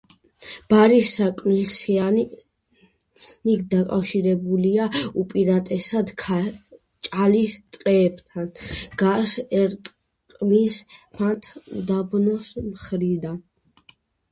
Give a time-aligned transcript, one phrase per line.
[0.71, 4.87] ბარის საკმლისხიანი დაკავშირებულია
[5.25, 8.49] უპირატესად ჭალის ტყეებთან,
[9.05, 10.81] გარს ერტყმის
[11.21, 11.53] მათ
[11.83, 13.39] უდაბნოს მხრიდან.